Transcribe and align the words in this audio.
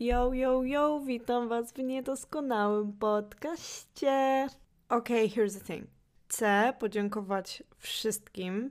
Yo, 0.00 0.32
yo, 0.34 0.62
yo, 0.62 1.00
witam 1.06 1.48
Was 1.48 1.72
w 1.72 1.78
niedoskonałym 1.78 2.92
podcaście. 2.92 4.48
Okay, 4.88 5.28
here's 5.28 5.58
the 5.58 5.74
thing. 5.74 5.86
Chcę 6.28 6.72
podziękować 6.78 7.62
wszystkim, 7.78 8.70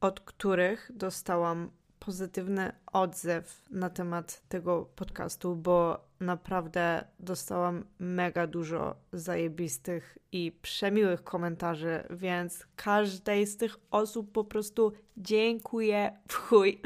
od 0.00 0.20
których 0.20 0.90
dostałam 0.94 1.70
pozytywny 1.98 2.72
odzew 2.92 3.62
na 3.70 3.90
temat 3.90 4.42
tego 4.48 4.88
podcastu, 4.96 5.56
bo 5.56 6.00
naprawdę 6.20 7.04
dostałam 7.20 7.84
mega 7.98 8.46
dużo 8.46 8.96
zajebistych 9.12 10.18
i 10.32 10.52
przemiłych 10.62 11.24
komentarzy, 11.24 12.04
więc 12.10 12.66
każdej 12.76 13.46
z 13.46 13.56
tych 13.56 13.76
osób 13.90 14.32
po 14.32 14.44
prostu 14.44 14.92
dziękuję 15.16 16.18
w 16.28 16.34
chuj. 16.34 16.80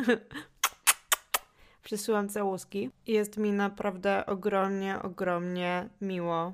Przysyłam 1.82 2.28
całuski. 2.28 2.90
Jest 3.06 3.36
mi 3.36 3.52
naprawdę 3.52 4.26
ogromnie, 4.26 5.02
ogromnie 5.02 5.88
miło, 6.00 6.52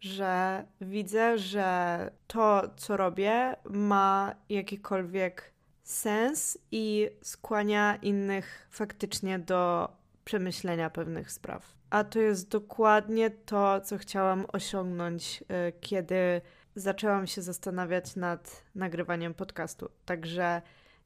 że 0.00 0.64
widzę, 0.80 1.38
że 1.38 2.10
to, 2.26 2.62
co 2.76 2.96
robię, 2.96 3.56
ma 3.70 4.34
jakikolwiek 4.48 5.52
sens 5.82 6.58
i 6.72 7.10
skłania 7.22 7.96
innych 7.96 8.68
faktycznie 8.70 9.38
do 9.38 9.88
przemyślenia 10.24 10.90
pewnych 10.90 11.32
spraw. 11.32 11.74
A 11.90 12.04
to 12.04 12.18
jest 12.18 12.48
dokładnie 12.48 13.30
to, 13.30 13.80
co 13.80 13.98
chciałam 13.98 14.46
osiągnąć, 14.52 15.44
y, 15.68 15.72
kiedy 15.80 16.40
zaczęłam 16.74 17.26
się 17.26 17.42
zastanawiać 17.42 18.16
nad 18.16 18.62
nagrywaniem 18.74 19.34
podcastu. 19.34 19.88
Także 20.04 20.62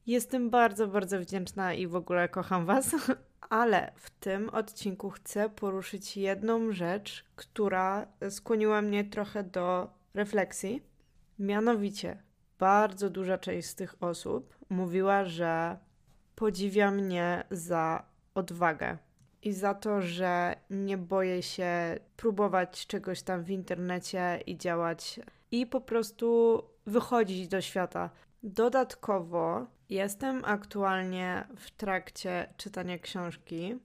jestem 0.06 0.50
bardzo, 0.50 0.86
bardzo 0.86 1.20
wdzięczna 1.20 1.74
i 1.74 1.86
w 1.86 1.96
ogóle 1.96 2.28
kocham 2.28 2.66
Was. 2.66 2.94
Ale 3.40 3.92
w 3.96 4.10
tym 4.10 4.48
odcinku 4.48 5.10
chcę 5.10 5.50
poruszyć 5.50 6.16
jedną 6.16 6.72
rzecz, 6.72 7.24
która 7.36 8.06
skłoniła 8.30 8.82
mnie 8.82 9.04
trochę 9.04 9.44
do 9.44 9.90
refleksji. 10.14 10.82
Mianowicie, 11.38 12.22
bardzo 12.58 13.10
duża 13.10 13.38
część 13.38 13.68
z 13.68 13.74
tych 13.74 14.02
osób 14.02 14.56
mówiła, 14.68 15.24
że 15.24 15.78
podziwia 16.34 16.90
mnie 16.90 17.44
za 17.50 18.04
odwagę 18.34 18.98
i 19.42 19.52
za 19.52 19.74
to, 19.74 20.02
że 20.02 20.56
nie 20.70 20.98
boję 20.98 21.42
się 21.42 21.98
próbować 22.16 22.86
czegoś 22.86 23.22
tam 23.22 23.44
w 23.44 23.50
internecie 23.50 24.40
i 24.46 24.56
działać 24.56 25.20
i 25.50 25.66
po 25.66 25.80
prostu 25.80 26.62
wychodzić 26.86 27.48
do 27.48 27.60
świata. 27.60 28.10
Dodatkowo 28.42 29.66
jestem 29.90 30.44
aktualnie 30.44 31.44
w 31.56 31.70
trakcie 31.70 32.48
czytania 32.56 32.98
książki 32.98 33.76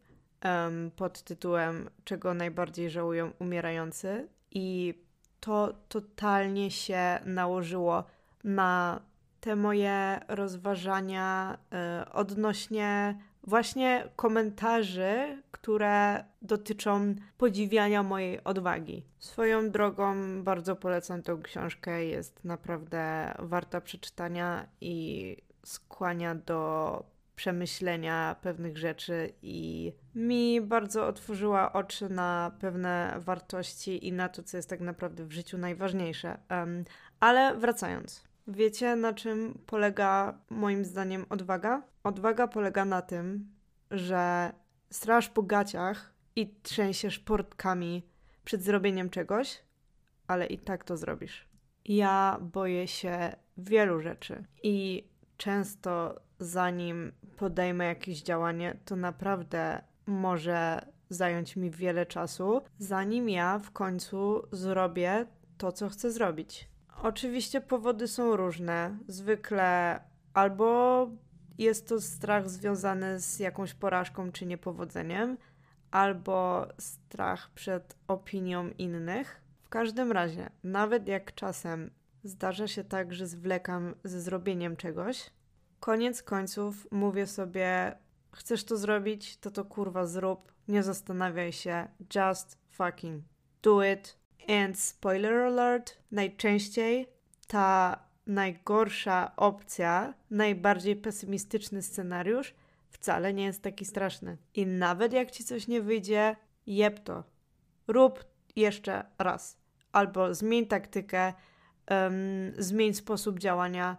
um, 0.45 0.91
pod 0.95 1.23
tytułem 1.23 1.89
Czego 2.03 2.33
najbardziej 2.33 2.89
żałują 2.89 3.31
umierający 3.39 4.27
i 4.51 4.93
to 5.39 5.73
totalnie 5.89 6.71
się 6.71 7.19
nałożyło 7.25 8.03
na 8.43 9.01
te 9.39 9.55
moje 9.55 10.19
rozważania 10.27 11.57
y, 12.03 12.09
odnośnie 12.11 13.19
właśnie 13.43 14.09
komentarzy, 14.15 15.43
które 15.51 16.23
dotyczą 16.41 17.15
podziwiania 17.37 18.03
mojej 18.03 18.43
odwagi. 18.43 19.03
Swoją 19.19 19.71
drogą 19.71 20.15
bardzo 20.43 20.75
polecam 20.75 21.21
tę 21.21 21.37
książkę, 21.43 22.05
jest 22.05 22.43
naprawdę 22.43 23.33
warta 23.39 23.81
przeczytania 23.81 24.67
i 24.81 25.37
skłania 25.65 26.35
do 26.35 27.03
przemyślenia 27.35 28.35
pewnych 28.41 28.77
rzeczy 28.77 29.33
i 29.41 29.91
mi 30.15 30.61
bardzo 30.61 31.07
otworzyła 31.07 31.73
oczy 31.73 32.09
na 32.09 32.51
pewne 32.59 33.15
wartości 33.19 34.07
i 34.07 34.11
na 34.11 34.29
to, 34.29 34.43
co 34.43 34.57
jest 34.57 34.69
tak 34.69 34.79
naprawdę 34.79 35.25
w 35.25 35.31
życiu 35.31 35.57
najważniejsze. 35.57 36.37
Um, 36.49 36.83
ale 37.19 37.55
wracając. 37.55 38.23
Wiecie, 38.47 38.95
na 38.95 39.13
czym 39.13 39.59
polega 39.65 40.39
moim 40.49 40.85
zdaniem 40.85 41.25
odwaga? 41.29 41.83
Odwaga 42.03 42.47
polega 42.47 42.85
na 42.85 43.01
tym, 43.01 43.51
że 43.91 44.53
straż 44.89 45.29
po 45.29 45.43
gaciach 45.43 46.13
i 46.35 46.55
trzęsiesz 46.63 47.19
portkami 47.19 48.03
przed 48.45 48.63
zrobieniem 48.63 49.09
czegoś, 49.09 49.63
ale 50.27 50.45
i 50.45 50.57
tak 50.57 50.83
to 50.83 50.97
zrobisz. 50.97 51.47
Ja 51.85 52.37
boję 52.41 52.87
się 52.87 53.35
wielu 53.57 53.99
rzeczy 54.01 54.43
i 54.63 55.07
często 55.43 56.21
zanim 56.39 57.11
podejmę 57.37 57.85
jakieś 57.85 58.21
działanie, 58.21 58.77
to 58.85 58.95
naprawdę 58.95 59.81
może 60.05 60.85
zająć 61.09 61.55
mi 61.55 61.71
wiele 61.71 62.05
czasu, 62.05 62.61
zanim 62.79 63.29
ja 63.29 63.59
w 63.59 63.71
końcu 63.71 64.47
zrobię 64.51 65.25
to, 65.57 65.71
co 65.71 65.89
chcę 65.89 66.11
zrobić. 66.11 66.69
Oczywiście 67.01 67.61
powody 67.61 68.07
są 68.07 68.35
różne. 68.35 68.97
Zwykle 69.07 69.99
albo 70.33 71.07
jest 71.57 71.87
to 71.87 72.01
strach 72.01 72.49
związany 72.49 73.19
z 73.19 73.39
jakąś 73.39 73.73
porażką 73.73 74.31
czy 74.31 74.45
niepowodzeniem, 74.45 75.37
albo 75.91 76.67
strach 76.79 77.49
przed 77.49 77.95
opinią 78.07 78.69
innych. 78.77 79.41
W 79.63 79.69
każdym 79.69 80.11
razie, 80.11 80.49
nawet 80.63 81.07
jak 81.07 81.35
czasem 81.35 81.91
zdarza 82.23 82.67
się 82.67 82.83
tak, 82.83 83.13
że 83.13 83.27
zwlekam 83.27 83.95
ze 84.03 84.21
zrobieniem 84.21 84.75
czegoś, 84.75 85.29
koniec 85.79 86.23
końców 86.23 86.87
mówię 86.91 87.27
sobie: 87.27 87.97
Chcesz 88.31 88.63
to 88.63 88.77
zrobić, 88.77 89.37
to 89.37 89.51
to 89.51 89.65
kurwa 89.65 90.05
zrób, 90.05 90.53
nie 90.67 90.83
zastanawiaj 90.83 91.51
się, 91.51 91.87
just 92.15 92.57
fucking 92.69 93.23
do 93.61 93.83
it. 93.83 94.17
And 94.47 94.79
spoiler 94.79 95.33
alert, 95.33 95.97
najczęściej 96.11 97.07
ta 97.47 97.99
najgorsza 98.27 99.35
opcja, 99.35 100.13
najbardziej 100.29 100.95
pesymistyczny 100.95 101.81
scenariusz 101.81 102.53
wcale 102.89 103.33
nie 103.33 103.43
jest 103.43 103.61
taki 103.61 103.85
straszny. 103.85 104.37
I 104.53 104.65
nawet 104.65 105.13
jak 105.13 105.31
ci 105.31 105.43
coś 105.43 105.67
nie 105.67 105.81
wyjdzie, 105.81 106.35
jeb 106.67 106.99
to. 106.99 107.23
Rób 107.87 108.25
jeszcze 108.55 109.05
raz. 109.19 109.57
Albo 109.91 110.33
zmień 110.33 110.67
taktykę, 110.67 111.33
um, 111.91 112.53
zmień 112.57 112.93
sposób 112.93 113.39
działania, 113.39 113.97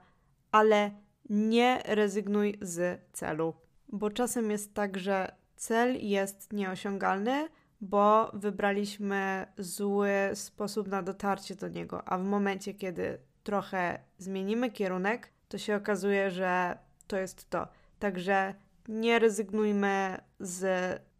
ale 0.53 0.91
nie 1.31 1.83
rezygnuj 1.85 2.59
z 2.61 3.01
celu. 3.13 3.55
Bo 3.89 4.11
czasem 4.11 4.51
jest 4.51 4.75
tak, 4.75 4.99
że 4.99 5.35
cel 5.57 6.07
jest 6.07 6.53
nieosiągalny, 6.53 7.49
bo 7.81 8.31
wybraliśmy 8.35 9.47
zły 9.59 10.11
sposób 10.35 10.89
na 10.89 11.03
dotarcie 11.03 11.55
do 11.55 11.69
niego, 11.69 12.09
a 12.09 12.19
w 12.19 12.25
momencie, 12.25 12.75
kiedy 12.75 13.19
trochę 13.43 14.01
zmienimy 14.19 14.71
kierunek, 14.71 15.33
to 15.49 15.59
się 15.59 15.77
okazuje, 15.77 16.31
że 16.31 16.79
to 17.07 17.17
jest 17.17 17.51
to. 17.51 17.69
Także 17.99 18.55
nie 18.89 19.19
rezygnujmy 19.19 20.19
z 20.41 20.65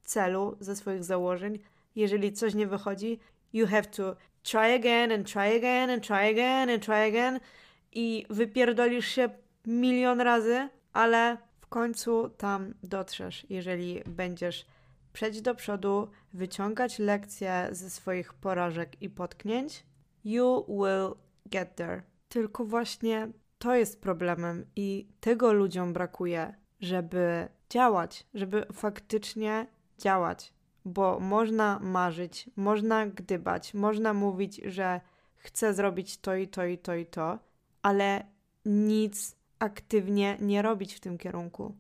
celu, 0.03 0.57
ze 0.61 0.77
swoich 0.77 1.05
założeń. 1.05 1.59
Jeżeli 1.97 2.33
coś 2.33 2.55
nie 2.55 2.67
wychodzi, 2.67 3.19
you 3.53 3.67
have 3.67 3.85
to 3.85 4.17
try 4.45 4.75
again 4.75 5.13
and 5.13 5.27
try 5.27 5.57
again 5.57 5.91
and 5.91 6.03
try 6.03 6.31
again 6.31 6.71
and 6.71 6.83
try 6.83 7.09
again 7.09 7.41
i 7.93 8.27
wypierdolisz 8.31 9.07
się 9.07 9.29
milion 9.67 10.21
razy, 10.21 10.69
ale 10.93 11.37
w 11.61 11.67
końcu 11.67 12.29
tam 12.29 12.75
dotrzesz, 12.83 13.47
jeżeli 13.51 14.03
będziesz 14.07 14.67
przejść 15.13 15.41
do 15.41 15.55
przodu, 15.55 16.11
wyciągać 16.33 16.99
lekcje 16.99 17.69
ze 17.71 17.91
swoich 17.91 18.35
porażek 18.35 19.03
i 19.03 19.11
potknięć. 19.11 19.85
You 20.25 20.65
will 20.69 21.15
get 21.47 21.75
there. 21.75 22.03
Tylko 22.29 22.65
właśnie 22.65 23.29
to 23.59 23.75
jest 23.75 24.01
problemem 24.01 24.67
i 24.77 25.07
tego 25.21 25.53
ludziom 25.53 25.93
brakuje, 25.93 26.55
żeby 26.81 27.49
działać, 27.71 28.27
żeby 28.35 28.67
faktycznie 28.73 29.67
działać. 29.99 30.53
Bo 30.85 31.21
można 31.21 31.79
marzyć, 31.79 32.51
można 32.57 33.07
gdybać, 33.07 33.75
można 33.75 34.15
mówić, 34.15 34.61
że 34.65 35.01
chcę 35.37 35.75
zrobić 35.75 36.19
to 36.19 36.37
i 36.37 36.49
to 36.49 36.65
i 36.65 36.79
to 36.79 36.95
i 36.95 37.07
to, 37.07 37.39
ale 37.83 38.27
nic 38.65 39.37
aktywnie 39.59 40.37
nie 40.41 40.63
robić 40.63 40.95
w 40.95 41.01
tym 41.01 41.19
kierunku. 41.19 41.77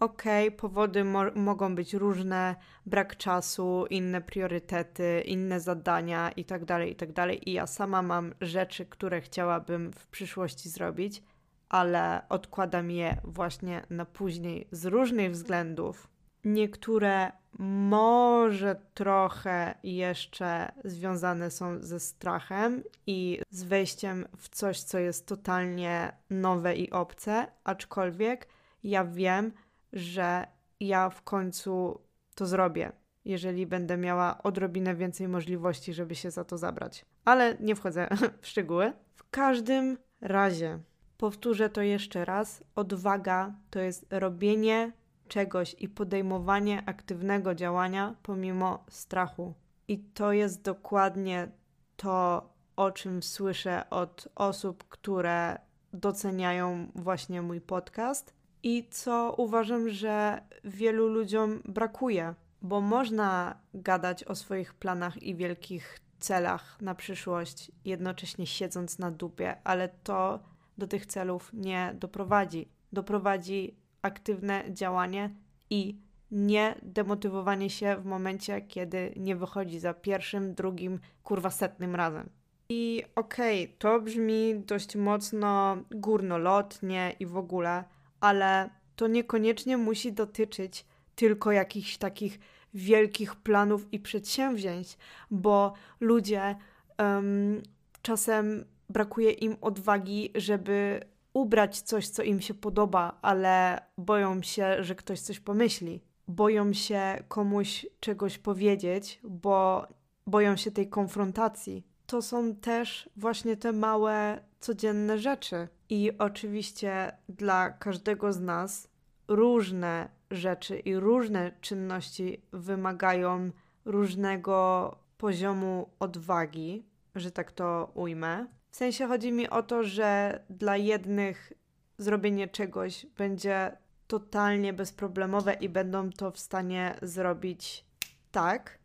Okej, 0.00 0.48
okay, 0.48 0.58
powody 0.58 1.04
mo 1.04 1.22
mogą 1.34 1.74
być 1.74 1.94
różne, 1.94 2.56
brak 2.86 3.16
czasu, 3.16 3.86
inne 3.90 4.20
priorytety, 4.20 5.22
inne 5.26 5.60
zadania 5.60 6.30
itd., 6.30 6.66
tak 6.66 6.88
itd. 6.88 7.14
Tak 7.14 7.46
I 7.46 7.52
ja 7.52 7.66
sama 7.66 8.02
mam 8.02 8.34
rzeczy, 8.40 8.86
które 8.86 9.20
chciałabym 9.20 9.92
w 9.92 10.06
przyszłości 10.06 10.68
zrobić, 10.68 11.22
ale 11.68 12.22
odkładam 12.28 12.90
je 12.90 13.16
właśnie 13.24 13.82
na 13.90 14.04
później 14.04 14.68
z 14.72 14.86
różnych 14.86 15.30
względów. 15.30 16.08
Niektóre 16.44 17.32
może 17.58 18.76
trochę 18.94 19.74
jeszcze 19.82 20.72
związane 20.84 21.50
są 21.50 21.82
ze 21.82 22.00
strachem 22.00 22.82
i 23.06 23.40
z 23.50 23.62
wejściem 23.62 24.26
w 24.36 24.48
coś, 24.48 24.80
co 24.80 24.98
jest 24.98 25.26
totalnie 25.26 26.12
nowe 26.30 26.76
i 26.76 26.90
obce, 26.90 27.46
aczkolwiek 27.64 28.48
ja 28.84 29.04
wiem, 29.04 29.52
że 29.92 30.46
ja 30.80 31.10
w 31.10 31.22
końcu 31.22 32.00
to 32.34 32.46
zrobię. 32.46 32.92
jeżeli 33.24 33.66
będę 33.66 33.96
miała 33.96 34.42
odrobinę 34.42 34.94
więcej 34.94 35.28
możliwości, 35.28 35.94
żeby 35.94 36.14
się 36.14 36.30
za 36.30 36.44
to 36.44 36.58
zabrać. 36.58 37.04
Ale 37.24 37.56
nie 37.60 37.76
wchodzę 37.76 38.08
w 38.42 38.46
szczegóły. 38.46 38.92
W 39.14 39.30
każdym 39.30 39.98
razie, 40.20 40.78
powtórzę 41.18 41.70
to 41.70 41.82
jeszcze 41.82 42.24
raz: 42.24 42.64
odwaga 42.74 43.54
to 43.70 43.80
jest 43.80 44.06
robienie 44.10 44.92
czegoś 45.30 45.76
i 45.78 45.88
podejmowanie 45.88 46.82
aktywnego 46.86 47.54
działania 47.54 48.14
pomimo 48.22 48.84
strachu. 48.88 49.54
I 49.88 49.98
to 49.98 50.32
jest 50.32 50.62
dokładnie 50.62 51.48
to, 51.96 52.48
o 52.76 52.90
czym 52.90 53.22
słyszę 53.22 53.90
od 53.90 54.28
osób, 54.34 54.84
które 54.88 55.58
doceniają 55.92 56.86
właśnie 56.94 57.42
mój 57.42 57.60
podcast 57.60 58.34
i 58.62 58.88
co 58.90 59.34
uważam, 59.36 59.88
że 59.88 60.42
wielu 60.64 61.08
ludziom 61.08 61.62
brakuje, 61.64 62.34
bo 62.62 62.80
można 62.80 63.60
gadać 63.74 64.24
o 64.24 64.34
swoich 64.34 64.74
planach 64.74 65.22
i 65.22 65.34
wielkich 65.34 66.00
celach 66.18 66.80
na 66.80 66.94
przyszłość, 66.94 67.72
jednocześnie 67.84 68.46
siedząc 68.46 68.98
na 68.98 69.10
dupie, 69.10 69.56
ale 69.64 69.88
to 69.88 70.40
do 70.78 70.86
tych 70.86 71.06
celów 71.06 71.50
nie 71.52 71.94
doprowadzi. 71.94 72.68
Doprowadzi 72.92 73.76
aktywne 74.02 74.64
działanie 74.68 75.30
i 75.70 75.96
nie 76.30 76.74
demotywowanie 76.82 77.70
się 77.70 77.96
w 77.96 78.04
momencie, 78.04 78.60
kiedy 78.60 79.12
nie 79.16 79.36
wychodzi 79.36 79.78
za 79.78 79.94
pierwszym, 79.94 80.54
drugim, 80.54 81.00
kurwa 81.22 81.50
setnym 81.50 81.94
razem. 81.94 82.28
I 82.68 83.02
okej, 83.16 83.64
okay, 83.64 83.76
to 83.78 84.00
brzmi 84.00 84.54
dość 84.66 84.96
mocno 84.96 85.76
górnolotnie 85.90 87.16
i 87.20 87.26
w 87.26 87.36
ogóle, 87.36 87.84
ale 88.20 88.70
to 88.96 89.06
niekoniecznie 89.06 89.76
musi 89.76 90.12
dotyczyć 90.12 90.86
tylko 91.14 91.52
jakichś 91.52 91.96
takich 91.96 92.38
wielkich 92.74 93.36
planów 93.36 93.92
i 93.92 94.00
przedsięwzięć, 94.00 94.98
bo 95.30 95.72
ludzie 96.00 96.56
um, 96.98 97.62
czasem 98.02 98.64
brakuje 98.88 99.30
im 99.30 99.56
odwagi, 99.60 100.32
żeby 100.34 101.00
ubrać 101.32 101.80
coś, 101.80 102.08
co 102.08 102.22
im 102.22 102.40
się 102.40 102.54
podoba, 102.54 103.18
ale 103.22 103.82
boją 103.98 104.42
się, 104.42 104.84
że 104.84 104.94
ktoś 104.94 105.20
coś 105.20 105.40
pomyśli. 105.40 106.00
Boją 106.28 106.72
się 106.72 107.22
komuś 107.28 107.86
czegoś 108.00 108.38
powiedzieć, 108.38 109.20
bo 109.24 109.86
boją 110.26 110.56
się 110.56 110.70
tej 110.70 110.88
konfrontacji. 110.88 111.86
To 112.06 112.22
są 112.22 112.54
też 112.54 113.10
właśnie 113.16 113.56
te 113.56 113.72
małe, 113.72 114.40
codzienne 114.60 115.18
rzeczy. 115.18 115.68
I 115.88 116.12
oczywiście 116.18 117.12
dla 117.28 117.70
każdego 117.70 118.32
z 118.32 118.40
nas 118.40 118.88
różne 119.28 120.08
rzeczy 120.30 120.78
i 120.78 120.96
różne 120.96 121.52
czynności 121.60 122.42
wymagają 122.52 123.50
różnego 123.84 124.96
poziomu 125.18 125.88
odwagi, 126.00 126.84
że 127.14 127.30
tak 127.30 127.52
to 127.52 127.90
ujmę. 127.94 128.46
W 128.70 128.76
sensie 128.76 129.06
chodzi 129.06 129.32
mi 129.32 129.48
o 129.48 129.62
to, 129.62 129.82
że 129.82 130.40
dla 130.50 130.76
jednych 130.76 131.52
zrobienie 131.98 132.48
czegoś 132.48 133.06
będzie 133.06 133.76
totalnie 134.06 134.72
bezproblemowe 134.72 135.54
i 135.54 135.68
będą 135.68 136.10
to 136.10 136.30
w 136.30 136.38
stanie 136.38 136.94
zrobić 137.02 137.84
tak, 138.30 138.78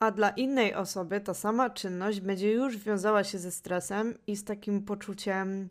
a 0.00 0.10
dla 0.10 0.30
innej 0.30 0.74
osoby 0.74 1.20
ta 1.20 1.34
sama 1.34 1.70
czynność 1.70 2.20
będzie 2.20 2.52
już 2.52 2.76
wiązała 2.76 3.24
się 3.24 3.38
ze 3.38 3.52
stresem 3.52 4.18
i 4.26 4.36
z 4.36 4.44
takim 4.44 4.82
poczuciem 4.82 5.68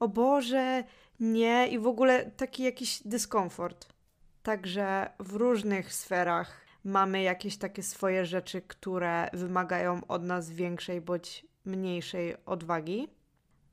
o 0.00 0.08
Boże, 0.08 0.84
nie 1.20 1.68
i 1.68 1.78
w 1.78 1.86
ogóle 1.86 2.30
taki 2.30 2.62
jakiś 2.62 3.02
dyskomfort. 3.04 3.86
Także 4.42 5.10
w 5.18 5.34
różnych 5.34 5.94
sferach 5.94 6.60
mamy 6.84 7.22
jakieś 7.22 7.56
takie 7.56 7.82
swoje 7.82 8.26
rzeczy, 8.26 8.62
które 8.62 9.28
wymagają 9.32 10.00
od 10.08 10.22
nas 10.22 10.50
większej 10.50 11.00
bądź 11.00 11.47
mniejszej 11.64 12.44
odwagi. 12.44 13.08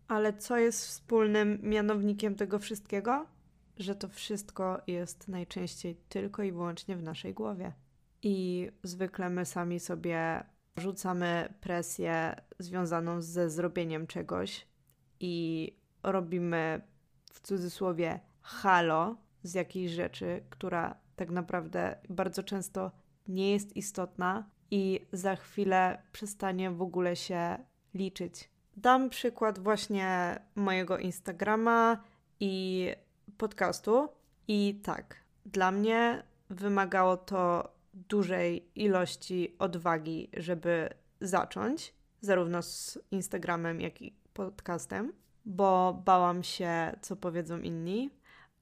Ale 0.08 0.34
co 0.34 0.58
jest 0.58 0.86
wspólnym 0.88 1.60
mianownikiem 1.64 2.36
tego 2.36 2.60
wszystkiego? 2.60 3.26
Że 3.78 3.96
to 3.96 4.08
wszystko 4.08 4.82
jest 4.88 5.28
najczęściej 5.28 5.96
tylko 6.10 6.44
i 6.44 6.52
wyłącznie 6.52 6.96
w 6.96 7.04
naszej 7.04 7.34
głowie. 7.34 7.74
I 8.24 8.68
zwykle 8.84 9.30
my 9.30 9.46
sami 9.46 9.80
sobie 9.80 10.44
rzucamy 10.78 11.54
presję 11.62 12.36
związaną 12.60 13.22
ze 13.22 13.50
zrobieniem 13.50 14.08
czegoś 14.08 14.68
i 15.20 15.76
robimy 16.04 16.82
w 17.34 17.40
cudzysłowie 17.40 18.20
halo 18.42 19.18
z 19.44 19.54
jakiejś 19.54 19.92
rzeczy, 19.92 20.44
która 20.50 20.96
tak 21.16 21.30
naprawdę 21.30 21.98
bardzo 22.10 22.44
często 22.44 22.92
nie 23.28 23.52
jest 23.52 23.78
istotna 23.78 24.50
i 24.72 25.00
za 25.12 25.36
chwilę 25.36 26.02
przestanie 26.12 26.72
w 26.72 26.82
ogóle 26.82 27.16
się 27.16 27.58
liczyć. 27.96 28.50
Dam 28.78 29.10
przykład 29.10 29.60
właśnie 29.60 30.40
mojego 30.56 30.98
Instagrama 30.98 32.04
i 32.40 32.90
podcastu. 33.38 34.10
I 34.48 34.82
tak, 34.84 35.16
dla 35.46 35.72
mnie 35.72 36.24
wymagało 36.50 37.18
to 37.18 37.72
dużej 37.94 38.70
ilości 38.76 39.56
odwagi, 39.60 40.30
żeby 40.38 40.90
zacząć, 41.22 41.94
zarówno 42.22 42.62
z 42.62 43.00
Instagramem, 43.12 43.82
jak 43.82 44.02
i 44.02 44.16
podcastem, 44.34 45.14
bo 45.46 46.02
bałam 46.06 46.44
się, 46.44 46.96
co 47.02 47.16
powiedzą 47.16 47.60
inni, 47.60 48.10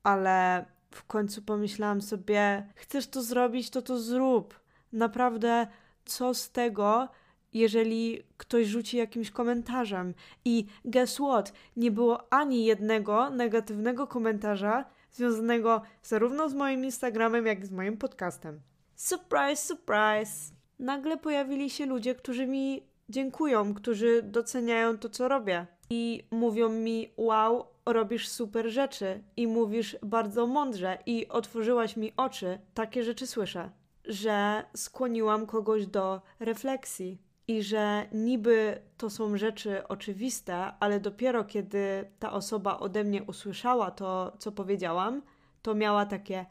ale 0.03 0.65
w 0.91 1.03
końcu 1.03 1.41
pomyślałam 1.41 2.01
sobie: 2.01 2.67
chcesz 2.75 3.07
to 3.07 3.21
zrobić, 3.21 3.69
to 3.69 3.81
to 3.81 3.99
zrób. 3.99 4.59
Naprawdę, 4.91 5.67
co 6.05 6.33
z 6.33 6.51
tego, 6.51 7.09
jeżeli 7.53 8.23
ktoś 8.37 8.67
rzuci 8.67 8.97
jakimś 8.97 9.31
komentarzem. 9.31 10.13
I 10.45 10.65
guess 10.85 11.15
what? 11.15 11.53
Nie 11.77 11.91
było 11.91 12.33
ani 12.33 12.65
jednego 12.65 13.29
negatywnego 13.29 14.07
komentarza 14.07 14.85
związanego 15.11 15.81
zarówno 16.03 16.49
z 16.49 16.53
moim 16.53 16.85
Instagramem, 16.85 17.45
jak 17.45 17.63
i 17.63 17.65
z 17.65 17.71
moim 17.71 17.97
podcastem. 17.97 18.61
Surprise, 18.95 19.55
surprise! 19.55 20.53
Nagle 20.79 21.17
pojawili 21.17 21.69
się 21.69 21.85
ludzie, 21.85 22.15
którzy 22.15 22.47
mi 22.47 22.83
dziękują, 23.09 23.73
którzy 23.73 24.21
doceniają 24.23 24.97
to, 24.97 25.09
co 25.09 25.27
robię. 25.27 25.67
I 25.89 26.23
mówią 26.31 26.69
mi: 26.69 27.13
Wow, 27.17 27.65
robisz 27.85 28.27
super 28.27 28.69
rzeczy, 28.69 29.23
i 29.37 29.47
mówisz 29.47 29.97
bardzo 30.03 30.47
mądrze, 30.47 30.97
i 31.05 31.27
otworzyłaś 31.27 31.97
mi 31.97 32.13
oczy. 32.17 32.59
Takie 32.73 33.03
rzeczy 33.03 33.27
słyszę, 33.27 33.69
że 34.05 34.63
skłoniłam 34.75 35.45
kogoś 35.45 35.87
do 35.87 36.21
refleksji 36.39 37.17
i 37.47 37.63
że 37.63 38.07
niby 38.11 38.81
to 38.97 39.09
są 39.09 39.37
rzeczy 39.37 39.87
oczywiste, 39.87 40.73
ale 40.79 40.99
dopiero 40.99 41.43
kiedy 41.43 42.11
ta 42.19 42.31
osoba 42.31 42.79
ode 42.79 43.03
mnie 43.03 43.23
usłyszała 43.23 43.91
to, 43.91 44.35
co 44.39 44.51
powiedziałam, 44.51 45.21
to 45.61 45.75
miała 45.75 46.05
takie 46.05 46.45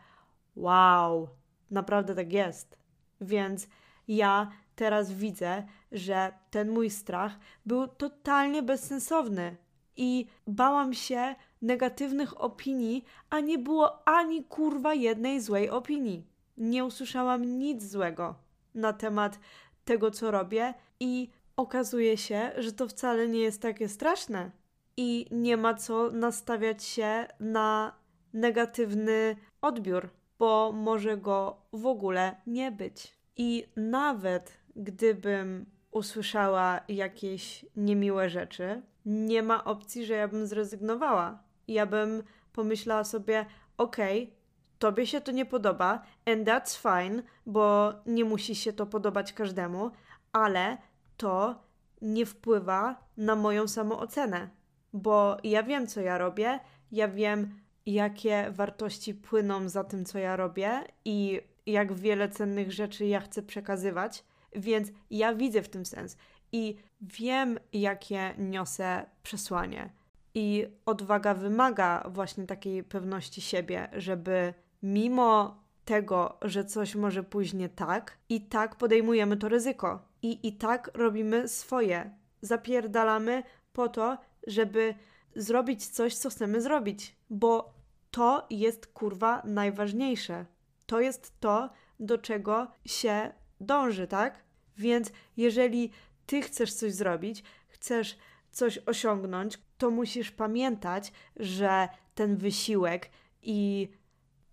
wow, 0.57 1.29
naprawdę 1.71 2.15
tak 2.15 2.33
jest. 2.33 2.79
Więc 3.21 3.69
ja 4.09 4.51
teraz 4.77 5.13
widzę, 5.13 5.63
że 5.93 6.33
ten 6.51 6.71
mój 6.71 6.91
strach 6.91 7.39
był 7.67 7.89
totalnie 7.89 8.63
bezsensowny 8.63 9.57
i 9.97 10.27
bałam 10.47 10.95
się 10.95 11.35
negatywnych 11.63 12.41
opinii, 12.41 13.05
a 13.31 13.41
nie 13.41 13.59
było 13.59 14.09
ani 14.09 14.45
kurwa 14.45 14.95
jednej 14.95 15.41
złej 15.41 15.71
opinii. 15.71 16.27
Nie 16.57 16.85
usłyszałam 16.85 17.59
nic 17.59 17.83
złego 17.83 18.35
na 18.75 18.93
temat 18.93 19.39
tego, 19.85 20.11
co 20.11 20.31
robię, 20.31 20.75
i 21.01 21.31
okazuje 21.57 22.17
się, 22.17 22.53
że 22.59 22.73
to 22.73 22.89
wcale 22.89 23.29
nie 23.29 23.41
jest 23.41 23.63
takie 23.63 23.89
straszne. 23.89 24.51
I 24.97 25.27
nie 25.31 25.57
ma 25.57 25.75
co 25.75 26.11
nastawiać 26.11 26.85
się 26.85 27.27
na 27.41 27.97
negatywny 28.33 29.37
odbiór, 29.61 30.09
bo 30.39 30.73
może 30.73 31.17
go 31.17 31.57
w 31.73 31.87
ogóle 31.87 32.37
nie 32.47 32.73
być. 32.73 33.19
I 33.37 33.67
nawet 33.77 34.59
gdybym 34.77 35.67
usłyszała 35.91 36.81
jakieś 36.89 37.67
niemiłe 37.77 38.31
rzeczy, 38.31 38.83
nie 39.07 39.43
ma 39.43 39.65
opcji, 39.65 40.07
że 40.07 40.15
ja 40.15 40.29
bym 40.29 40.47
zrezygnowała. 40.47 41.43
Ja 41.69 41.87
bym 41.87 42.23
pomyślała 42.53 43.05
sobie, 43.05 43.47
okej, 43.77 44.23
okay, 44.23 44.42
tobie 44.83 45.07
się 45.07 45.21
to 45.21 45.33
nie 45.33 45.47
podoba, 45.47 46.03
and 46.27 46.49
that's 46.49 46.77
fine, 46.77 47.23
bo 47.47 47.93
nie 48.07 48.25
musi 48.25 48.55
się 48.55 48.73
to 48.73 48.87
podobać 48.87 49.33
każdemu, 49.33 49.91
ale 50.33 50.79
to 51.17 51.63
nie 52.01 52.27
wpływa 52.27 53.05
na 53.17 53.37
moją 53.37 53.69
samoocenę, 53.69 54.49
bo 54.93 55.37
ja 55.45 55.63
wiem, 55.63 55.87
co 55.87 56.01
ja 56.01 56.19
robię, 56.19 56.61
ja 56.93 57.09
wiem, 57.09 57.61
jakie 57.87 58.51
wartości 58.51 59.15
płyną 59.15 59.69
za 59.69 59.85
tym, 59.85 60.05
co 60.05 60.19
ja 60.19 60.37
robię 60.37 60.85
i 61.05 61.41
jak 61.67 61.93
wiele 61.93 62.29
cennych 62.29 62.73
rzeczy 62.73 63.07
ja 63.07 63.21
chcę 63.21 63.43
przekazywać, 63.43 64.25
więc 64.57 64.89
ja 65.11 65.35
widzę 65.35 65.63
w 65.63 65.69
tym 65.69 65.87
sens 65.87 66.17
i 66.53 66.77
wiem, 67.01 67.59
jakie 67.73 68.35
niosę 68.39 69.07
przesłanie. 69.23 69.91
I 70.35 70.67
odwaga 70.87 71.35
wymaga 71.35 72.05
właśnie 72.11 72.47
takiej 72.47 72.85
pewności 72.85 73.41
siebie, 73.41 73.89
żeby 73.93 74.55
mimo 74.83 75.63
tego, 75.85 76.39
że 76.43 76.65
coś 76.65 76.95
może 76.95 77.23
pójść 77.23 77.53
nie 77.53 77.69
tak, 77.69 78.19
i 78.29 78.41
tak 78.41 78.77
podejmujemy 78.77 79.37
to 79.37 79.49
ryzyko. 79.49 80.03
I 80.23 80.49
i 80.49 80.53
tak 80.53 80.91
robimy 80.95 81.49
swoje. 81.49 82.11
Zapierdalamy 82.41 83.43
po 83.73 83.89
to, 83.89 84.19
żeby 84.47 84.95
zrobić 85.37 85.87
coś, 85.87 86.15
co 86.15 86.31
chcemy 86.31 86.61
zrobić, 86.61 87.17
bo 87.31 87.75
to 88.11 88.47
jest 88.51 88.87
kurwa 88.87 89.43
najważniejsze. 89.45 90.47
To 90.87 91.01
jest 91.01 91.41
to, 91.41 91.71
do 92.01 92.19
czego 92.19 92.67
się 92.85 93.33
dąży, 93.61 94.07
tak? 94.07 94.45
Więc 94.77 95.13
jeżeli 95.37 95.91
ty 96.27 96.43
chcesz 96.43 96.75
coś 96.75 96.93
zrobić, 96.93 97.43
chcesz 97.69 98.19
coś 98.51 98.79
osiągnąć, 98.87 99.59
to 99.79 99.91
musisz 99.91 100.31
pamiętać, 100.31 101.13
że 101.37 101.89
ten 102.15 102.37
wysiłek 102.37 103.11
i 103.43 103.89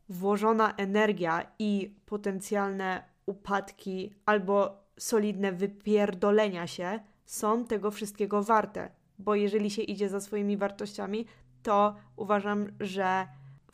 włożona 0.09 0.73
energia 0.75 1.51
i 1.59 1.95
potencjalne 2.05 3.03
upadki 3.25 4.13
albo 4.25 4.83
solidne 4.97 5.51
wypierdolenia 5.51 6.67
się 6.67 6.99
są 7.25 7.65
tego 7.65 7.91
wszystkiego 7.91 8.43
warte. 8.43 8.89
Bo 9.19 9.35
jeżeli 9.35 9.71
się 9.71 9.81
idzie 9.81 10.09
za 10.09 10.21
swoimi 10.21 10.57
wartościami, 10.57 11.25
to 11.63 11.95
uważam, 12.15 12.67
że 12.79 13.27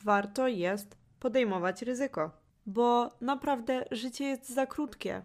warto 0.04 0.48
jest 0.48 0.98
podejmować 1.20 1.82
ryzyko. 1.82 2.32
Bo 2.66 3.10
naprawdę 3.22 3.86
życie 3.92 4.26
jest 4.26 4.50
za 4.50 4.66
krótkie. 4.66 5.22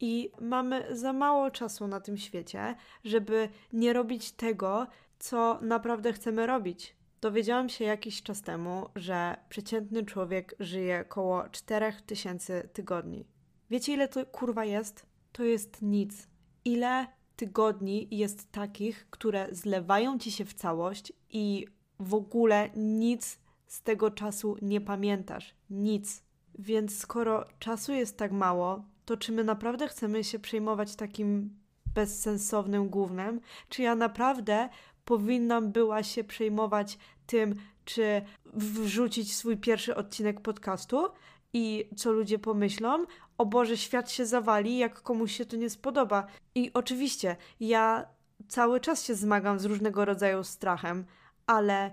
I 0.00 0.32
mamy 0.40 0.96
za 0.96 1.12
mało 1.12 1.50
czasu 1.50 1.88
na 1.88 2.00
tym 2.00 2.16
świecie, 2.16 2.74
żeby 3.04 3.48
nie 3.72 3.92
robić 3.92 4.32
tego, 4.32 4.86
co 5.18 5.58
naprawdę 5.62 6.12
chcemy 6.12 6.46
robić. 6.46 6.97
Dowiedziałam 7.20 7.68
się 7.68 7.84
jakiś 7.84 8.22
czas 8.22 8.42
temu, 8.42 8.86
że 8.96 9.36
przeciętny 9.48 10.04
człowiek 10.04 10.54
żyje 10.60 11.04
około 11.08 11.48
4000 11.48 12.68
tygodni. 12.68 13.24
Wiecie, 13.70 13.92
ile 13.92 14.08
to 14.08 14.26
kurwa 14.26 14.64
jest? 14.64 15.06
To 15.32 15.44
jest 15.44 15.82
nic. 15.82 16.28
Ile 16.64 17.06
tygodni 17.36 18.08
jest 18.10 18.52
takich, 18.52 19.06
które 19.10 19.48
zlewają 19.52 20.18
ci 20.18 20.32
się 20.32 20.44
w 20.44 20.54
całość 20.54 21.12
i 21.30 21.66
w 22.00 22.14
ogóle 22.14 22.70
nic 22.76 23.38
z 23.66 23.82
tego 23.82 24.10
czasu 24.10 24.56
nie 24.62 24.80
pamiętasz. 24.80 25.54
Nic. 25.70 26.22
Więc 26.58 26.98
skoro 26.98 27.44
czasu 27.58 27.92
jest 27.92 28.16
tak 28.16 28.32
mało, 28.32 28.84
to 29.04 29.16
czy 29.16 29.32
my 29.32 29.44
naprawdę 29.44 29.88
chcemy 29.88 30.24
się 30.24 30.38
przejmować 30.38 30.96
takim 30.96 31.58
bezsensownym 31.94 32.88
głównym? 32.88 33.40
Czy 33.68 33.82
ja 33.82 33.94
naprawdę 33.94 34.68
powinnam 35.08 35.72
była 35.72 36.02
się 36.02 36.24
przejmować 36.24 36.98
tym, 37.26 37.54
czy 37.84 38.22
wrzucić 38.54 39.36
swój 39.36 39.56
pierwszy 39.56 39.96
odcinek 39.96 40.40
podcastu 40.40 41.08
i 41.52 41.88
co 41.96 42.12
ludzie 42.12 42.38
pomyślą? 42.38 43.04
O 43.38 43.46
Boże, 43.46 43.76
świat 43.76 44.10
się 44.10 44.26
zawali, 44.26 44.78
jak 44.78 45.02
komuś 45.02 45.36
się 45.36 45.44
to 45.44 45.56
nie 45.56 45.70
spodoba. 45.70 46.26
I 46.54 46.70
oczywiście, 46.74 47.36
ja 47.60 48.06
cały 48.48 48.80
czas 48.80 49.04
się 49.04 49.14
zmagam 49.14 49.58
z 49.58 49.64
różnego 49.64 50.04
rodzaju 50.04 50.44
strachem, 50.44 51.04
ale 51.46 51.92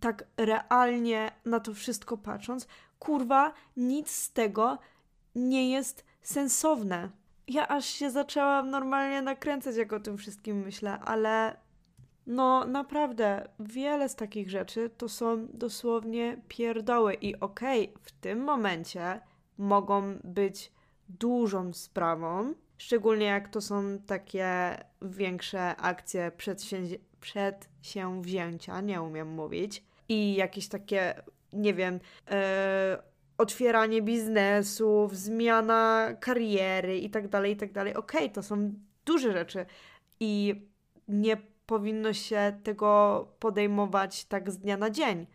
tak 0.00 0.24
realnie 0.36 1.32
na 1.44 1.60
to 1.60 1.74
wszystko 1.74 2.16
patrząc, 2.16 2.66
kurwa, 2.98 3.52
nic 3.76 4.10
z 4.10 4.32
tego 4.32 4.78
nie 5.34 5.70
jest 5.70 6.04
sensowne. 6.22 7.10
Ja 7.48 7.68
aż 7.68 7.86
się 7.86 8.10
zaczęłam 8.10 8.70
normalnie 8.70 9.22
nakręcać, 9.22 9.76
jak 9.76 9.92
o 9.92 10.00
tym 10.00 10.18
wszystkim 10.18 10.56
myślę, 10.56 10.98
ale 10.98 11.65
no 12.26 12.64
naprawdę, 12.64 13.48
wiele 13.60 14.08
z 14.08 14.14
takich 14.14 14.50
rzeczy 14.50 14.90
to 14.98 15.08
są 15.08 15.46
dosłownie 15.52 16.40
pierdoły 16.48 17.14
i 17.14 17.40
okej, 17.40 17.88
okay, 17.88 18.02
w 18.02 18.12
tym 18.12 18.40
momencie 18.40 19.20
mogą 19.58 20.18
być 20.24 20.72
dużą 21.08 21.72
sprawą, 21.72 22.54
szczególnie 22.78 23.26
jak 23.26 23.48
to 23.48 23.60
są 23.60 23.98
takie 24.06 24.76
większe 25.02 25.76
akcje 25.76 26.30
przedsięwzięcia, 26.36 27.06
przedsięwzięcia, 27.20 28.80
nie 28.80 29.02
umiem 29.02 29.28
mówić, 29.28 29.84
i 30.08 30.34
jakieś 30.34 30.68
takie, 30.68 31.22
nie 31.52 31.74
wiem, 31.74 32.00
yy, 32.30 32.36
otwieranie 33.38 34.02
biznesów, 34.02 35.16
zmiana 35.16 36.08
kariery 36.20 36.98
i 36.98 37.10
tak 37.10 37.28
dalej, 37.28 37.52
i 37.52 37.56
tak 37.56 37.72
dalej. 37.72 37.94
Okej, 37.94 38.30
to 38.30 38.42
są 38.42 38.72
duże 39.04 39.32
rzeczy 39.32 39.66
i 40.20 40.62
nie 41.08 41.36
powinno 41.66 42.12
się 42.12 42.60
tego 42.62 43.28
podejmować 43.38 44.24
tak 44.24 44.50
z 44.50 44.58
dnia 44.58 44.76
na 44.76 44.90
dzień. 44.90 45.26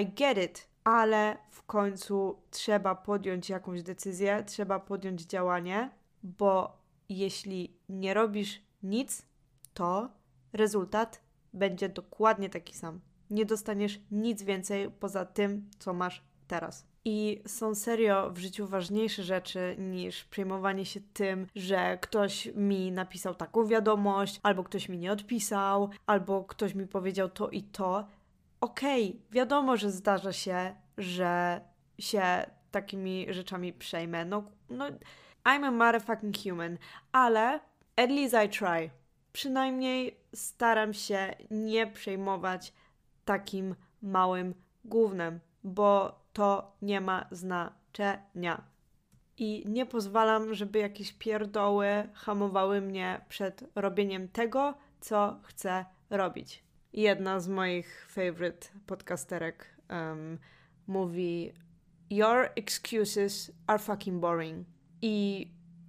I 0.00 0.06
get 0.06 0.38
it, 0.38 0.68
ale 0.84 1.38
w 1.50 1.62
końcu 1.62 2.42
trzeba 2.50 2.94
podjąć 2.94 3.50
jakąś 3.50 3.82
decyzję, 3.82 4.44
trzeba 4.46 4.80
podjąć 4.80 5.22
działanie, 5.22 5.90
bo 6.22 6.78
jeśli 7.08 7.76
nie 7.88 8.14
robisz 8.14 8.62
nic, 8.82 9.26
to 9.74 10.08
rezultat 10.52 11.20
będzie 11.52 11.88
dokładnie 11.88 12.50
taki 12.50 12.74
sam. 12.74 13.00
Nie 13.30 13.46
dostaniesz 13.46 14.00
nic 14.10 14.42
więcej 14.42 14.90
poza 14.90 15.24
tym, 15.24 15.70
co 15.78 15.92
masz 15.92 16.24
teraz. 16.46 16.86
I 17.08 17.42
są 17.46 17.74
serio 17.74 18.30
w 18.30 18.38
życiu 18.38 18.66
ważniejsze 18.66 19.22
rzeczy 19.22 19.76
niż 19.78 20.24
przejmowanie 20.24 20.84
się 20.84 21.00
tym, 21.12 21.46
że 21.56 21.98
ktoś 22.00 22.48
mi 22.54 22.92
napisał 22.92 23.34
taką 23.34 23.66
wiadomość, 23.66 24.40
albo 24.42 24.64
ktoś 24.64 24.88
mi 24.88 24.98
nie 24.98 25.12
odpisał, 25.12 25.90
albo 26.06 26.44
ktoś 26.44 26.74
mi 26.74 26.86
powiedział 26.86 27.28
to 27.28 27.48
i 27.48 27.62
to. 27.62 28.06
Okej, 28.60 29.08
okay, 29.08 29.20
wiadomo, 29.30 29.76
że 29.76 29.90
zdarza 29.90 30.32
się, 30.32 30.74
że 30.98 31.60
się 31.98 32.22
takimi 32.70 33.26
rzeczami 33.30 33.72
przejmę. 33.72 34.24
No, 34.24 34.42
no, 34.70 34.84
I'm 35.44 35.64
a 35.64 35.70
motherfucking 35.70 36.36
human, 36.42 36.78
ale 37.12 37.60
at 37.96 38.10
least 38.10 38.34
I 38.44 38.48
try. 38.48 38.90
Przynajmniej 39.32 40.20
staram 40.34 40.94
się 40.94 41.34
nie 41.50 41.86
przejmować 41.86 42.72
takim 43.24 43.74
małym 44.02 44.54
głównym, 44.84 45.40
bo 45.66 46.20
to 46.32 46.76
nie 46.82 47.00
ma 47.00 47.26
znaczenia. 47.30 48.64
I 49.38 49.64
nie 49.68 49.86
pozwalam, 49.86 50.54
żeby 50.54 50.78
jakieś 50.78 51.12
pierdoły 51.12 51.86
hamowały 52.14 52.80
mnie 52.80 53.20
przed 53.28 53.64
robieniem 53.74 54.28
tego, 54.28 54.74
co 55.00 55.40
chcę 55.42 55.84
robić. 56.10 56.64
Jedna 56.92 57.40
z 57.40 57.48
moich 57.48 58.06
favorite 58.10 58.68
podcasterek 58.86 59.76
um, 59.90 60.38
mówi: 60.86 61.52
Your 62.10 62.48
excuses 62.56 63.52
are 63.66 63.78
fucking 63.78 64.20
boring. 64.20 64.66
I 65.02 65.46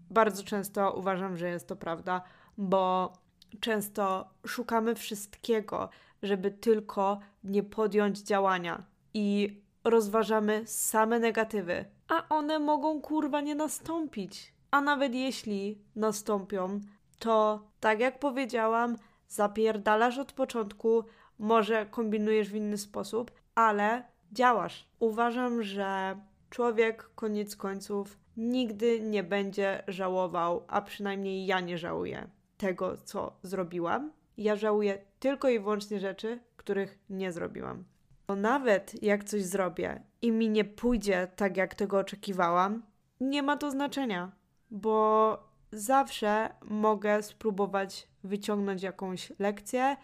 bardzo 0.09 0.43
często 0.43 0.93
uważam, 0.93 1.37
że 1.37 1.49
jest 1.49 1.67
to 1.67 1.75
prawda, 1.75 2.21
bo 2.57 3.13
często 3.59 4.29
szukamy 4.45 4.95
wszystkiego, 4.95 5.89
żeby 6.23 6.51
tylko 6.51 7.19
nie 7.43 7.63
podjąć 7.63 8.19
działania. 8.19 8.83
I 9.13 9.61
rozważamy 9.89 10.61
same 10.65 11.19
negatywy, 11.19 11.85
a 12.07 12.27
one 12.29 12.59
mogą 12.59 13.01
kurwa 13.01 13.41
nie 13.41 13.55
nastąpić. 13.55 14.53
A 14.71 14.81
nawet 14.81 15.13
jeśli 15.13 15.81
nastąpią, 15.95 16.79
to 17.19 17.63
tak 17.79 17.99
jak 17.99 18.19
powiedziałam, 18.19 18.97
zapierdalasz 19.27 20.17
od 20.17 20.31
początku, 20.31 21.03
może 21.39 21.85
kombinujesz 21.85 22.49
w 22.49 22.55
inny 22.55 22.77
sposób, 22.77 23.31
ale 23.55 24.03
działasz. 24.31 24.87
Uważam, 24.99 25.63
że 25.63 26.19
człowiek 26.49 27.09
koniec 27.15 27.55
końców 27.55 28.17
nigdy 28.37 29.01
nie 29.01 29.23
będzie 29.23 29.83
żałował, 29.87 30.63
a 30.67 30.81
przynajmniej 30.81 31.45
ja 31.45 31.59
nie 31.59 31.77
żałuję 31.77 32.27
tego, 32.57 32.97
co 32.97 33.37
zrobiłam. 33.43 34.11
Ja 34.37 34.55
żałuję 34.55 35.01
tylko 35.19 35.49
i 35.49 35.59
wyłącznie 35.59 35.99
rzeczy, 35.99 36.39
których 36.57 36.99
nie 37.09 37.31
zrobiłam. 37.31 37.83
Bo 38.27 38.35
nawet 38.35 39.03
jak 39.03 39.23
coś 39.23 39.43
zrobię 39.43 40.01
i 40.21 40.31
mi 40.31 40.49
nie 40.49 40.65
pójdzie 40.65 41.27
tak, 41.35 41.57
jak 41.57 41.75
tego 41.75 41.97
oczekiwałam, 41.97 42.83
nie 43.19 43.43
ma 43.43 43.57
to 43.57 43.71
znaczenia, 43.71 44.31
bo 44.71 45.37
zawsze 45.71 46.49
mogę 46.61 47.23
spróbować 47.23 48.07
wyciągnąć 48.23 48.83
jakąś 48.83 49.33
lekcję 49.39 49.97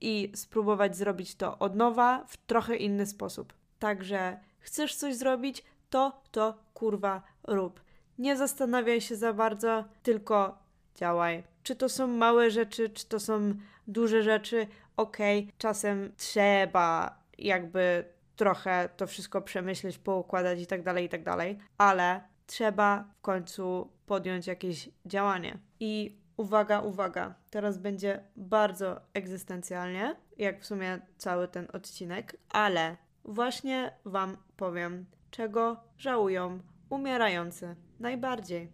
i 0.00 0.32
spróbować 0.34 0.96
zrobić 0.96 1.34
to 1.34 1.58
od 1.58 1.76
nowa 1.76 2.24
w 2.28 2.36
trochę 2.36 2.76
inny 2.76 3.06
sposób. 3.06 3.52
Także 3.78 4.38
chcesz 4.60 4.94
coś 4.94 5.16
zrobić, 5.16 5.64
to 5.90 6.22
to 6.30 6.54
kurwa 6.74 7.22
rób. 7.44 7.80
Nie 8.18 8.36
zastanawiaj 8.36 9.00
się 9.00 9.16
za 9.16 9.32
bardzo, 9.32 9.84
tylko 10.02 10.58
działaj. 10.94 11.44
Czy 11.62 11.76
to 11.76 11.88
są 11.88 12.06
małe 12.06 12.50
rzeczy, 12.50 12.88
czy 12.88 13.06
to 13.06 13.20
są 13.20 13.54
duże 13.88 14.22
rzeczy, 14.22 14.66
okej, 14.96 15.38
okay, 15.38 15.52
czasem 15.58 16.12
trzeba 16.16 17.18
jakby 17.38 18.04
trochę 18.36 18.88
to 18.96 19.06
wszystko 19.06 19.42
przemyśleć, 19.42 19.98
poukładać 19.98 20.60
i 20.60 20.66
tak 20.66 20.82
dalej, 20.82 21.04
i 21.04 21.08
tak 21.08 21.24
dalej, 21.24 21.58
ale 21.78 22.20
trzeba 22.46 23.04
w 23.18 23.20
końcu 23.20 23.90
podjąć 24.06 24.46
jakieś 24.46 24.90
działanie. 25.06 25.58
I 25.80 26.18
uwaga, 26.36 26.80
uwaga, 26.80 27.34
teraz 27.50 27.78
będzie 27.78 28.24
bardzo 28.36 29.00
egzystencjalnie, 29.14 30.16
jak 30.38 30.60
w 30.60 30.66
sumie 30.66 31.00
cały 31.16 31.48
ten 31.48 31.66
odcinek, 31.72 32.36
ale 32.48 32.96
właśnie 33.24 33.92
Wam 34.04 34.36
powiem, 34.56 35.06
czego 35.30 35.76
żałują 35.96 36.58
umierający. 36.90 37.76
Najbardziej. 38.00 38.72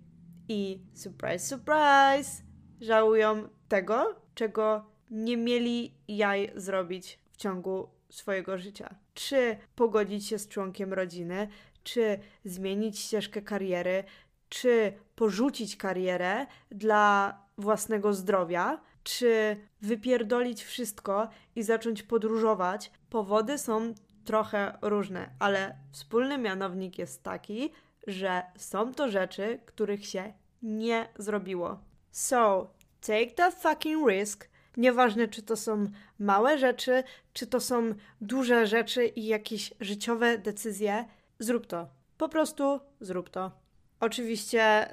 I 0.49 0.80
surprise, 0.94 1.38
surprise! 1.38 2.42
Żałują 2.80 3.49
tego, 3.68 4.16
czego 4.35 4.87
nie 5.11 5.37
mieli 5.37 5.94
jaj 6.09 6.52
zrobić 6.56 7.18
w 7.33 7.37
ciągu 7.37 7.88
swojego 8.14 8.59
życia. 8.59 8.94
Czy 9.14 9.56
pogodzić 9.75 10.26
się 10.26 10.38
z 10.38 10.49
członkiem 10.49 10.92
rodziny, 10.92 11.49
czy 11.85 12.18
zmienić 12.44 12.99
ścieżkę 12.99 13.42
kariery, 13.42 14.04
czy 14.49 14.92
porzucić 15.16 15.76
karierę 15.76 16.47
dla 16.71 17.38
własnego 17.59 18.14
zdrowia, 18.14 18.80
czy 19.02 19.56
wypierdolić 19.80 20.64
wszystko 20.64 21.28
i 21.56 21.62
zacząć 21.62 22.02
podróżować. 22.02 22.90
Powody 23.11 23.59
są 23.59 23.94
trochę 24.25 24.78
różne, 24.83 25.30
ale 25.38 25.78
wspólny 25.92 26.38
mianownik 26.38 26.99
jest 26.99 27.23
taki, 27.23 27.73
że 28.06 28.42
są 28.56 28.94
to 28.94 29.11
rzeczy, 29.11 29.61
których 29.66 30.06
się 30.06 30.33
nie 30.62 31.09
zrobiło. 31.18 31.78
So, 32.11 32.71
take 33.00 33.30
that 33.30 33.54
fucking 33.54 34.09
risk. 34.09 34.49
Nieważne, 34.76 35.28
czy 35.28 35.42
to 35.42 35.56
są 35.56 35.86
małe 36.18 36.58
rzeczy, 36.58 37.02
czy 37.32 37.46
to 37.46 37.60
są 37.60 37.94
duże 38.20 38.66
rzeczy 38.66 39.06
i 39.06 39.26
jakieś 39.26 39.74
życiowe 39.80 40.38
decyzje, 40.38 41.04
zrób 41.38 41.66
to. 41.66 41.88
Po 42.18 42.28
prostu 42.28 42.80
zrób 43.00 43.30
to. 43.30 43.64
Oczywiście 44.00 44.88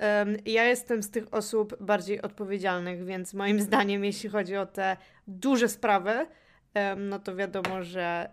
ja 0.45 0.65
jestem 0.65 1.03
z 1.03 1.11
tych 1.11 1.33
osób 1.33 1.75
bardziej 1.79 2.21
odpowiedzialnych, 2.21 3.05
więc 3.05 3.33
moim 3.33 3.61
zdaniem, 3.67 4.05
jeśli 4.05 4.29
chodzi 4.29 4.55
o 4.57 4.65
te 4.65 4.97
duże 5.27 5.69
sprawy, 5.69 6.27
no 6.97 7.19
to 7.19 7.35
wiadomo, 7.35 7.83
że 7.83 8.29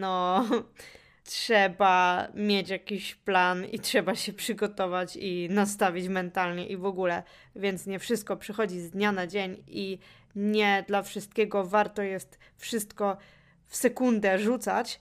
no 0.00 0.44
trzeba 1.24 2.28
mieć 2.34 2.68
jakiś 2.68 3.14
plan 3.14 3.64
i 3.64 3.78
trzeba 3.78 4.14
się 4.14 4.32
przygotować 4.32 5.16
i 5.16 5.48
nastawić 5.50 6.08
mentalnie 6.08 6.66
i 6.66 6.76
w 6.76 6.84
ogóle, 6.84 7.22
więc 7.56 7.86
nie 7.86 7.98
wszystko 7.98 8.36
przychodzi 8.36 8.80
z 8.80 8.90
dnia 8.90 9.12
na 9.12 9.26
dzień 9.26 9.62
i 9.66 9.98
nie 10.36 10.84
dla 10.88 11.02
wszystkiego 11.02 11.64
warto 11.64 12.02
jest 12.02 12.38
wszystko 12.56 13.16
w 13.66 13.76
sekundę 13.76 14.38
rzucać, 14.38 15.00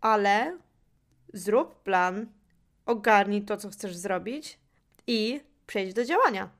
ale 0.00 0.58
zrób 1.32 1.82
plan, 1.82 2.26
ogarnij 2.86 3.42
to, 3.42 3.56
co 3.56 3.68
chcesz 3.68 3.96
zrobić 3.96 4.58
i 5.06 5.40
przejdź 5.66 5.94
do 5.94 6.04
działania. 6.04 6.50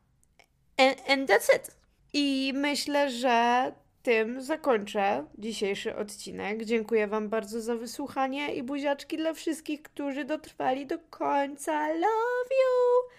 And, 0.77 1.11
and 1.11 1.31
that's 1.31 1.57
it. 1.57 1.77
I 2.13 2.53
myślę, 2.55 3.11
że 3.11 3.73
tym 4.03 4.43
zakończę 4.43 5.27
dzisiejszy 5.39 5.97
odcinek. 5.97 6.65
Dziękuję 6.65 7.07
Wam 7.07 7.29
bardzo 7.29 7.61
za 7.61 7.77
wysłuchanie 7.77 8.55
i 8.55 8.63
buziaczki 8.63 9.17
dla 9.17 9.33
wszystkich, 9.35 9.83
którzy 9.83 10.25
dotrwali 10.25 10.87
do 10.87 10.99
końca. 10.99 11.89
Love 11.89 12.51
you! 12.51 13.11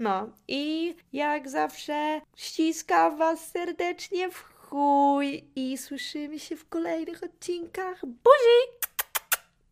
No 0.00 0.28
i 0.48 0.94
jak 1.12 1.48
zawsze 1.48 2.20
ściskam 2.36 3.16
Was 3.16 3.50
serdecznie 3.50 4.30
w 4.30 4.42
chuj 4.42 5.44
i 5.56 5.78
słyszymy 5.78 6.38
się 6.38 6.56
w 6.56 6.68
kolejnych 6.68 7.22
odcinkach. 7.22 8.06
Buzi! 8.06 8.60